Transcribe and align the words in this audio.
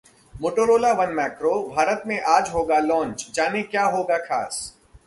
Motorola 0.35 0.93
One 0.97 1.13
Macro 1.13 1.51
Bharat 1.69 2.03
में 2.07 2.19
आज 2.21 2.49
होगा 2.49 2.79
लॉन्च, 2.79 3.29
जानें 3.35 3.63
क्या 3.63 3.85
होगा 3.85 4.17
खास 4.17 4.73